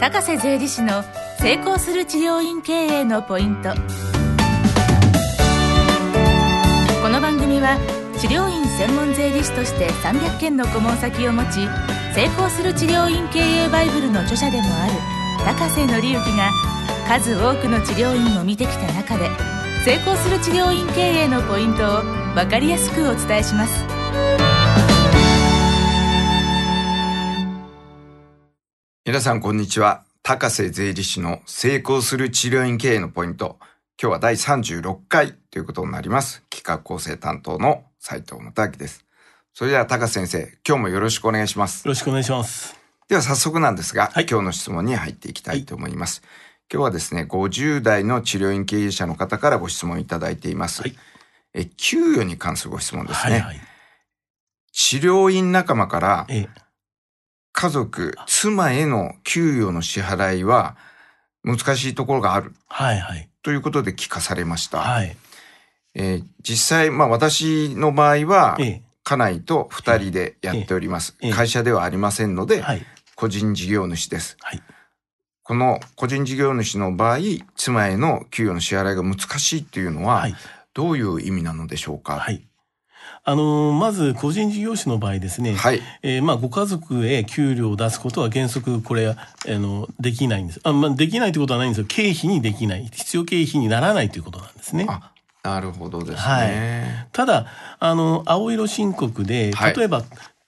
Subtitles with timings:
[0.00, 1.02] 高瀬税理士の
[1.40, 3.70] 成功する治療院経営のポイント。
[7.02, 7.76] この番組は
[8.20, 11.66] 治療院専門税理士として300件の顧問先を持ち
[12.14, 14.92] 成功する治療院経営バイブルの著者でもある
[15.44, 16.52] 高瀬則之が
[17.08, 19.28] 数多くの治療院を見てきた中で
[19.84, 22.02] 成功する治療院経営のポイントを
[22.36, 24.47] 分かりやすくお伝えします。
[29.08, 30.04] 皆さんこんにちは。
[30.22, 33.56] 高瀬税理士の成功する治療院経営のポイント。
[33.98, 36.42] 今日は第36回ということになります。
[36.50, 39.06] 企画構成担当の斉藤元明です。
[39.54, 41.88] それでは高瀬先生今日もよろしくお願いします。
[41.88, 42.78] よろしくお願いします。
[43.08, 44.26] では早速なんですが、はい。
[44.30, 46.20] 今日の質問に入っていきたいと思います、
[46.70, 50.94] 今日はですね50代の治療院経営者の方からご質問いただいています、はい。
[51.54, 53.60] え給与に関するご質問ですね、はいはい。
[54.72, 56.48] 治療院仲間からええ、
[57.60, 60.76] 家族、妻への給与の支払いは
[61.42, 63.28] 難しいところがあるはいはい。
[63.42, 64.78] ということで聞かされました。
[64.78, 65.16] はい。
[65.96, 72.86] えー実際、まあ私の場合はえ、え、家内と二人でやっております会社ではありませんので、はい。
[73.16, 74.36] 個人事業主です。
[74.40, 74.62] はい。
[75.42, 77.18] この個人事業主の場合、
[77.56, 80.34] 妻への給与の支払いが難しいっていうのははい、
[80.74, 82.20] どういう意味なのでしょうか？
[82.20, 82.47] はい。
[83.28, 85.82] あのーまず、個人事業主の場合ですね、はい。
[86.02, 90.60] えーまあ、ご家族へ給料を出すことは原則、これ、あの、できないんです。
[90.64, 91.86] あ、まあ、できないということはないんですよ。
[91.86, 92.86] 経費にできない。
[92.86, 94.86] 必要経費にならないということなんですね。
[94.88, 95.12] あ、
[95.42, 96.16] なるほどですね。
[96.16, 97.46] はいただ、
[97.78, 100.04] あの、青色申告ではい、例えば、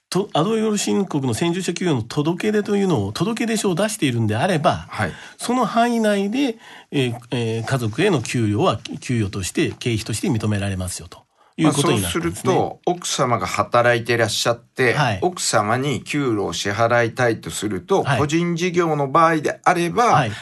[0.08, 5.12] と青色申告の先住者給与の届け出というのを、届け出書を出しているんであれば、はい。
[5.36, 6.56] その範囲内で、
[6.92, 11.28] えーえー家族への給与は給与として、経費として認められますよと
[11.62, 12.28] いうことになまあ、そうす。
[12.28, 20.32] ると、奥様が働いていらっしゃって、はい奥様に給料を支払いたいとすると、はい個人事業の場合であれば、はい。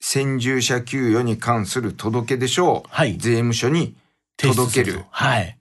[0.00, 3.96] 先住者給与に関する届け出書をはい税務署に
[4.48, 5.04] 届ける。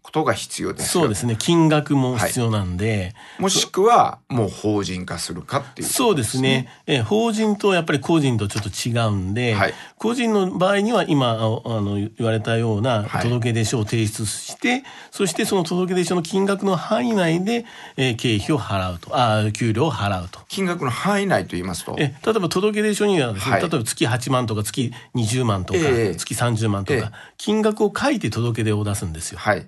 [0.10, 0.90] ことが必要です。
[0.90, 1.36] そうですね。
[1.38, 6.42] 金額も必要なんで、もしくは、もう法人化するかっていう、そうです。
[6.42, 6.68] ね。
[6.88, 17.66] えー法人とやっぱり個人とちょっと違うんで、はい個人の場合には今ああの言われたようなはい届け出書を提出して、そしてその届け出書の金額の範囲内で、
[17.98, 20.40] えー経費を払うと、あー給料を払うと。
[20.48, 29.40] 金額の範囲内と言いますと、え例えば届け出書にはね、はい例えば月8万とか月20万とか、ええ月30万とか、ええ金額を書いて届け出を出すんですよ。
[29.40, 29.68] はい。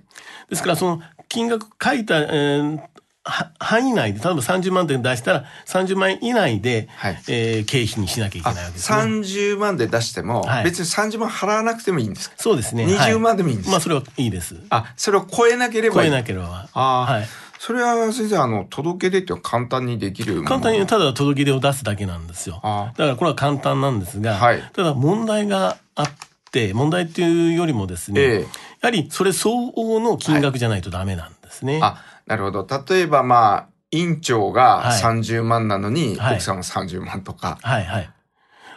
[0.50, 2.80] ですからその金額書いた、えー
[3.24, 8.98] は範囲内で、例えば30万点出したら、30万円以内で、はいえー経費にしなきゃいけあ、ないわけですね。
[8.98, 12.34] 30万で出しても、はい別に30万払わなくてもいいんですか？
[12.36, 12.84] そうですね。
[12.84, 13.70] 20万でもいいんですか？
[13.70, 14.56] まあ、それはいいです。
[14.70, 16.10] あ、それを超えなければいい。
[16.10, 16.68] 超えなければ。
[16.72, 17.28] ああ、はい。
[17.60, 22.58] それは先生、あの、届け出って簡単にできる簡単にただ届け出を出すだけなんですよ。
[22.64, 26.31] あだからこれは簡単なんですが、はいただ問題があって、
[26.74, 31.78] 問題っていうよりもですね、ええやはりそれ相応の金額じゃないとダメなんですね。
[31.82, 32.66] あ、なるほど。
[32.88, 37.58] 例えば、まあ、院長がはい30万なのに、はい奥さんは30万とか。
[37.62, 38.10] はいはい。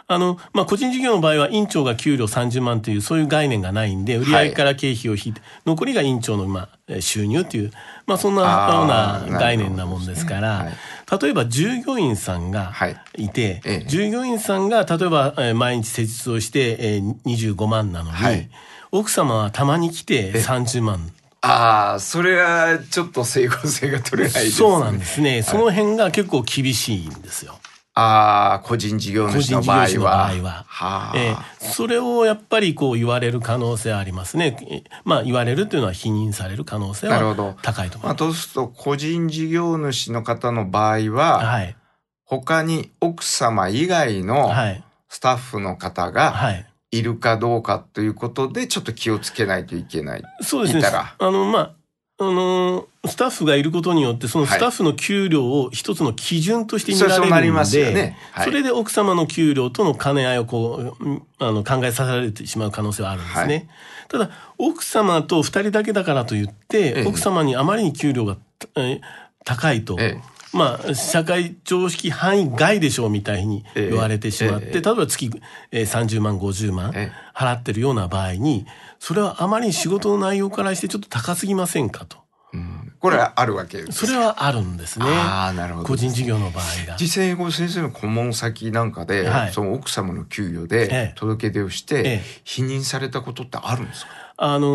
[0.08, 7.72] あの、まあ、個人事業の場合は、院長が給料30万という、そういう概念がないんで、売上から経費を引いて、残りが院長の、まあ、えー収入という、
[8.06, 10.68] まあ、そんなような概念なもんですから、
[11.10, 18.50] 例えば従業員さんがはいいて、ええ従業員さんが、例えば、えー毎日施術をして、えー25万なのに、はい
[18.92, 21.12] 奥様はたまに来て30万。
[21.42, 24.50] ああ、それはちょっと整合性が取れないです、ね。
[24.52, 25.42] そうなんですね。
[25.42, 27.58] その辺が結構厳しいんですよ。
[27.98, 29.86] ああ、個人事業個主の場合は。
[29.86, 30.64] 人事業主の場合は。
[30.68, 31.36] はあ、えー
[31.66, 34.56] それをやっぱりこう言われる可能性はありますね。
[34.70, 38.24] えまあ言われるというのは否認される可能性なるほどは高いと思まあ、います。
[38.24, 41.76] そうすると、個人事業主の方の場合は、はい。
[42.24, 44.84] 他に奥様以外のはい。
[45.08, 46.66] スタッフの方がはい。
[46.92, 50.22] いるかどうかということで、ちょっと気をつけないといけない。
[50.42, 50.86] そうですね。
[50.86, 51.70] あの、まあ、
[52.18, 54.58] あのースタッフがいることによって、そのはい。
[54.58, 58.16] スタッフの給料を一つの基準として見られるんで、ますよね。
[58.32, 58.44] はい。
[58.46, 63.54] それで奥様の給料との兼ね合いをこう、うんあの、考えさせられてしまう可能性はあるんですね。
[63.54, 63.68] はい。
[64.08, 67.04] ただ、奥様と二人だけだからといって、ええ。
[67.06, 68.36] 奥様にあまりに給料が、
[68.76, 69.00] えー
[69.44, 70.18] 高いと、え
[70.52, 73.90] まあ、社会常識範囲外でしょうみたいにええ。
[73.90, 74.80] 言われてしまって、ええ。
[74.80, 75.30] 例えば月
[75.70, 77.38] えー30万、50万ええ。
[77.38, 78.66] 払ってるような場合に、
[78.98, 82.18] それはあまり仕事の内容からしてちょっと高すぎませんかと。
[82.52, 84.06] うんこれはあるわけです。
[84.06, 85.04] それはあるんですね。
[85.06, 85.86] ああ、なるほど。
[85.86, 86.96] 個人事業の場合が。
[86.98, 94.10] 実際、こう先生の顧問先なんかで、はいその奥様の給与えでえ届け出をして、ええ否認されたことってあるんですか？
[94.38, 94.66] あの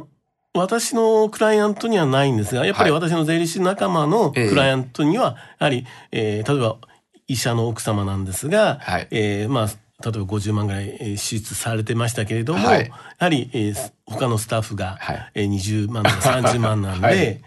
[0.00, 0.04] ー
[0.52, 6.76] 私のクライアントにはないんですが、やっぱりはい私の税理士仲間のええクライアントには、やはり、えー例えば、
[7.28, 9.68] 医者の奥様なんですが、はいえーまあ、
[10.02, 12.86] 例えば50万ぐらいえー手術されてましたけれども、はい。
[12.88, 15.30] やはり、えー他のスタッフが、はい。
[15.34, 17.26] えー20万とか30万なんで、はい。
[17.28, 17.40] うん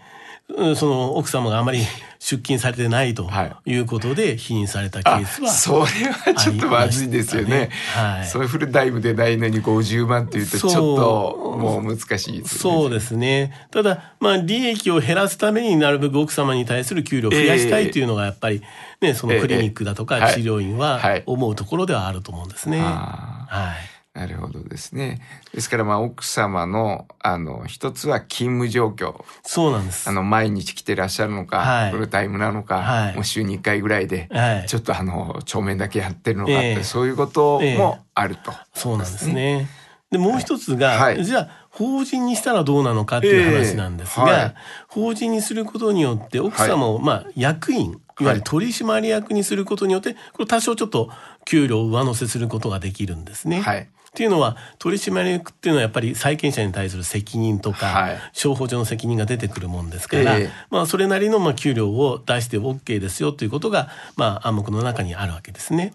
[0.76, 1.78] その奥様があまり
[2.18, 3.30] 出勤されてないと
[3.64, 7.70] いうことで否認されたケースは、それはちょっとまずいですよね。
[7.94, 12.80] はいそれフルタイムでないのに50万っていうとちょっともう難しいですよね。
[12.80, 13.68] そうですね。
[13.70, 18.62] ただ、まあ、利益を減らすためになるべく奥様に対する給料を増やしたいというのが、やっぱり、
[19.00, 22.80] ね、そのクリニックだとかええ治療院ははい思うところではあると思うんですね。
[22.82, 23.93] あはい。
[24.14, 25.20] なるほどですね。
[25.52, 29.24] ですからまあ奥様のあの一つは勤務状況。
[29.42, 30.08] そうなんです。
[30.08, 38.52] あの毎日来てらっしゃるのか、はいフルタイムなのか、はいもう週に1回ぐらいで、はいちょっとあの帳面だけやってるのかって、ええそういうこともあると。
[38.72, 39.68] そうなんですね。
[40.12, 44.54] で、もう一つが、はいじゃあ、法人にしたらどうなのかっていう話なんですが、ええはい
[44.86, 51.10] 法人にすることによって、奥様を、まあ、役員、いわゆる取締役にすることによって、これ多少ちょっと
[51.44, 53.60] 給料を上乗せすることができるんですね。
[53.60, 58.18] はいっていうのは、取締役っていうのはやっぱり債権者に対する責任とか、はい。
[58.32, 60.50] 商法上の責任が出てくるもんですから、ええ。
[60.70, 65.94] まあ、それなりのまあ給料を出して OK ですよということが、まあ、暗黙の中にあるわけですね。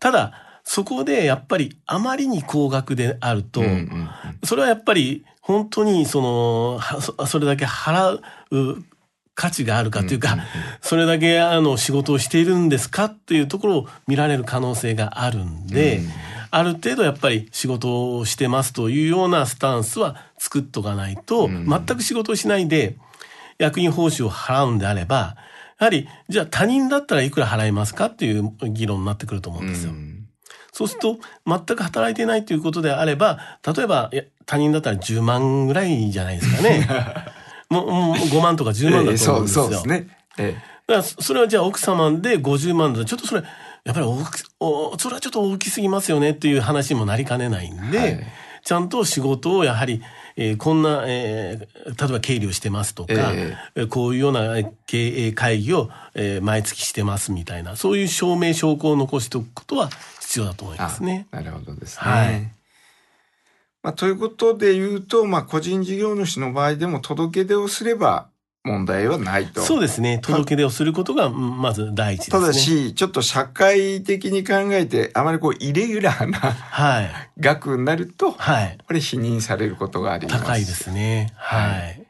[0.00, 0.32] ただ、
[0.64, 4.08] そこでやっぱりあまりに高額であると、うんうん
[4.44, 8.20] それはやっぱり本当にその、はそそれだけ払
[8.50, 8.84] う
[9.34, 10.36] 価値があるかというか、
[10.80, 16.00] それだけあの仕事をしているんですかっていうところを見られる可能性があるんで、
[16.54, 22.96] ある程度やっぱり仕事をしてますというようなスタンスは作っとかないと、全く仕事をしないで
[23.58, 25.36] 役員報酬を払うんであれば、
[25.78, 29.92] やはり、じゃあ他人だったらいくら払いますかっていう議論になってくると思うんですよ。
[30.72, 34.10] そうすると、全く働いてないということであれば、例えば、
[34.44, 36.86] 他人だったら10万ぐらいじゃないですかね。
[37.70, 39.64] もうもう5万とか10万だええと思うんですよ。
[39.64, 40.08] そうそうですね。
[40.36, 40.56] え
[40.86, 43.42] だから、それはじゃあ奥様で50万だと、ちょっとそれ、
[43.84, 48.26] やっぱり大きおそれはちょっと大きすぎますよねっていう話にもなりかねないんで、はい
[48.64, 50.02] ちゃんと仕事をやはり、
[50.36, 59.90] えーこんな、えー例えば経理をしてますとか、ええーこういうようなえー経営会議を、えー毎月してますみたいな、そういう証明証拠を残しておくことは
[60.20, 61.26] 必要だと思いあますね。
[61.32, 62.02] なるほどですね。
[62.02, 62.52] はい
[63.82, 68.28] まあ、ということで言うと、まあ、個人事業主の場合でも届け出をすれば
[68.64, 69.60] 問題はないと。
[69.62, 70.18] そうですね。
[70.22, 72.40] 届け出をすることが、うんまず第一ですね。
[72.40, 77.10] ただ、し、ちょっと社会的に考えて、あまりこう、イレギュラーなはい。
[77.40, 78.78] 額になると、はい。
[78.86, 80.44] これ否認されることがあります。
[80.44, 81.32] 高いですね。
[81.34, 82.06] ははい。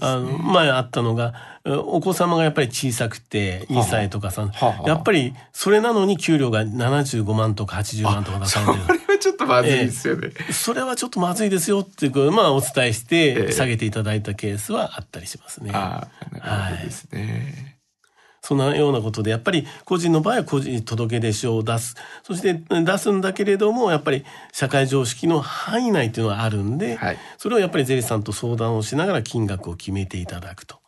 [0.00, 1.34] あの、前あったのが、
[1.66, 9.09] えお子様がやっぱり小さくて、2歳とか3はあはあやっぱり、それなのに給料が75万とか80万とか出されてる。
[9.20, 10.30] ちょっとまずいですよね。
[10.52, 15.70] それはちょっとまずいですよっていうことを、まあ、お伝えしええて、下げていただいたケースはあったりしますね。
[15.72, 17.80] ああ、なるほどですね。
[18.42, 21.94] そんなようなことで、やっぱり個人の場合は個人届出書を出す。
[22.22, 30.79] そして出すんだけれども、やっぱり社会常識の範囲内っていうのがあるんで、はいそれをやっぱり税理士さんと相談をしながら金額を決めていただくと。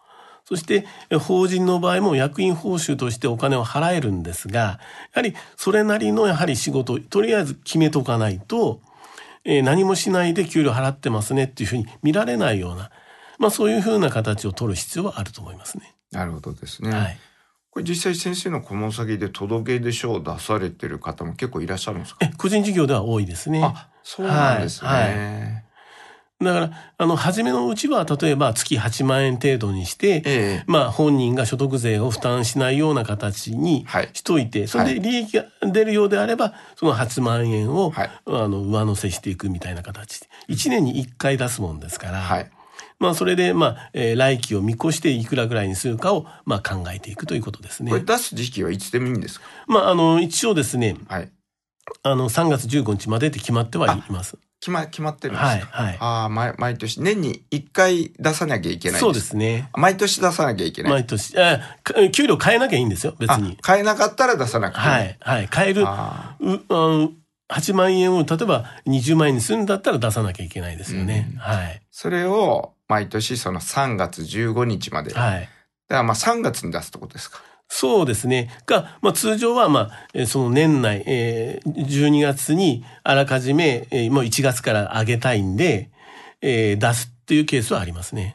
[0.52, 4.78] そして、え法人の場合も役員報酬としてお金を払えるんですが、や
[5.14, 8.82] はりそれなりのやはり仕事をとりあえず決めとかないと、
[9.44, 12.90] えー何もしないで給料払ってますねっていうふうに見られないような、
[13.38, 15.94] まあそういうふうな形を取る必要はあると思いますね。
[16.10, 16.90] なるほどですね。
[16.92, 17.18] はい。
[17.70, 22.18] これ実際先生の顧問先で届け出書を出されてる方も結構いらっしゃるんですか？
[22.26, 23.62] え、個人事業では多いですね。
[23.64, 24.88] あ、そうなんですね。
[24.90, 25.71] はい
[26.42, 40.28] だから、あの、初めのうちは、例えば月8万円程度にして、ええまあ、本人が所得税を負担しないような形にはいしといて、それで利益が出るようであれば、その8万円を、はいあの、上乗せしていくみたいな形で。
[40.48, 42.50] 1年に1回出すもんですから、はい。
[42.98, 47.90] まあ、それで、まあ、えー来期を見越していくらぐらいにするかを、まあ、考えていくということですね。
[47.90, 49.46] これ出す時期はいつでもいいんですか？
[49.66, 51.28] まあ、あの、一応ですね、はい。
[52.02, 54.36] あの、3月15日までって決まってはいます。
[54.60, 55.48] 決ま、決まってるんですか？
[55.70, 55.96] はい、はい。
[56.00, 59.68] ああ、毎毎年、年に1回出さなきゃいけないんそうですね。
[59.76, 60.92] 毎年出さなきゃいけない？
[60.92, 61.36] 毎年。
[61.40, 63.58] あか給料変えなきゃいいんですよ、別あに。
[63.66, 64.80] 変えなかったら出さなくて。
[64.80, 65.48] はい、はい。
[65.52, 65.82] 変える。
[65.82, 67.10] うああの
[67.52, 71.28] 8万円を例えば20万円にするんだったら出さなきゃいけないですよね。
[71.32, 71.82] うんはい。
[71.90, 75.10] それを毎年その3月15日まで。
[75.10, 75.48] だかはい。
[75.88, 77.40] らまあ3月に出すってことですか？
[77.74, 78.50] そうですね。
[78.66, 85.88] が、まあ通常は、まあ、その年内、えー12月にあらかじめ、えーもう1月から上げたいんで、
[86.42, 88.34] えー出すっていうケースはありますね。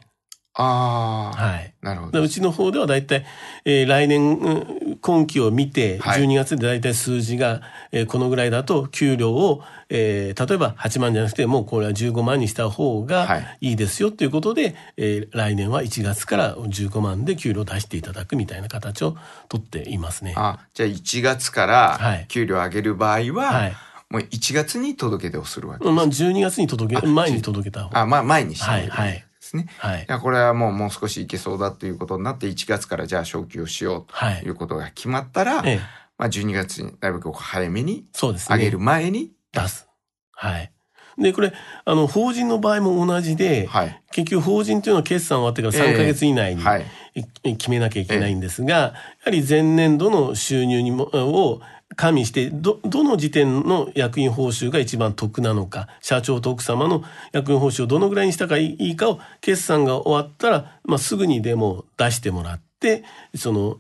[0.60, 1.74] ああ、はい。
[1.82, 2.20] なるほど。
[2.20, 3.26] でうちの方では大体、
[3.64, 4.50] えー来年、う
[4.94, 6.22] ん今期を見て、はい。
[6.24, 7.62] 12月で大体数字が、
[7.92, 13.70] えーこのぐらいだと、給料を、えー例えば8万じゃなくて、もうこれは15万にした方はがい。
[13.70, 19.16] いいですよということで、えー来年は1月から15万で給料を出していただくみたいな形を
[19.50, 20.34] とっていますね。
[20.36, 22.20] あ、じゃあ1月かはい。
[22.20, 23.74] ら給料上げる場合は、はい。
[24.10, 28.00] もう1月に届け出をするわけまあ、12月に届け、前に届けた方が。
[28.02, 28.66] あ、まあ前にして。
[28.66, 29.68] はいはいですね。
[29.78, 35.80] はいこれはもうもう少しいけそうだということになって、1月からじゃあ昇給をしようはいということが決まったら、ええ、
[36.18, 38.58] まあ12月になるべく早めにそうですね。
[38.58, 39.88] 上げる前に、出す。
[40.32, 40.72] はい。
[41.18, 41.52] で、これ、
[41.84, 44.02] あの、法人の場合も同じで、はい。
[44.12, 46.86] 結局法人というのは決算終わってから3ヶ月以内に、はい。
[47.16, 48.94] い決めなきゃいけないんですが、や
[49.26, 51.62] はり前年度の収入にもを
[51.96, 63.04] 加味して、ど、どの時点の役員報酬が一番得なのか、社長と奥様の役員報酬をどのぐらいにしたかいいかを、決算が終わったら、まあ、すぐにでも出してもらって、
[63.36, 63.78] その、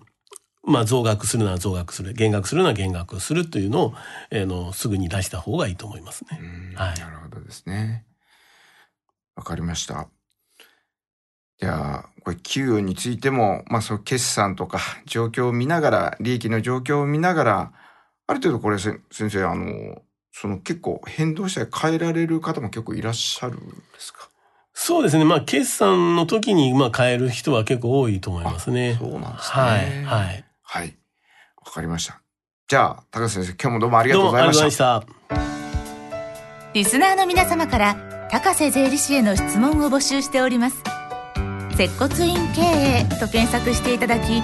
[0.63, 3.93] まあ、増額するなら増額する、減額するなら減額するというのを、
[4.31, 6.39] えーの、すぐに出した方がいいと思いますね。
[6.41, 8.05] うんはいなるほどですね。
[9.35, 10.09] わかりました。
[11.59, 17.71] じゃあ、これ給与についても、まあその決算とか状況を見ながら、利益の状況を見ながら、
[18.27, 24.29] ある程度これせ先生、あの、その結構変動したり変えられる方も結構いらっしゃるんですか？
[24.73, 25.25] そうですね。
[25.25, 28.97] まあ、決算の時に、まあ、変える人は結構多いと思いますね。
[28.99, 29.61] そうなんですね。
[29.61, 30.03] はい。
[30.03, 30.45] はい。
[30.61, 30.97] はい。
[31.65, 32.21] わかりました。
[32.67, 35.01] じゃあ、高橋先生、今日もどうもありがとどうございまりがとうございしたま。
[35.01, 36.71] した。
[36.73, 40.83] リスナーの皆様から高瀬税理士への質問を募集しております
[41.75, 44.41] 接骨院経営と検索していただき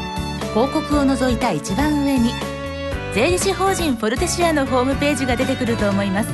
[0.54, 2.32] 広告を除いた一番上に
[3.13, 6.29] 税理士法人フォルテシアのホームページが出てくると思います。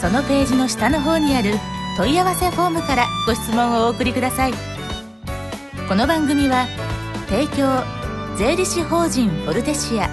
[0.00, 1.52] そのページの下の方にある
[1.98, 4.52] 問い合わせフォームからご質問をお送りください。
[5.86, 6.66] この番組は
[7.28, 7.84] 提供
[8.36, 10.08] 税理士法人フォルテシア。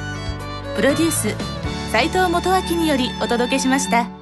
[0.76, 1.36] プロデュース
[1.92, 4.21] 斉藤元明によりお届けしました。